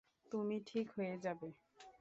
[0.31, 1.47] তুমি ঠিক হয়ে যাবে।